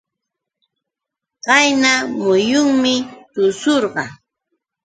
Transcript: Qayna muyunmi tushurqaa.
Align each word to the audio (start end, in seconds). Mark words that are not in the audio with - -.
Qayna 1.45 1.91
muyunmi 2.21 2.93
tushurqaa. 3.33 4.11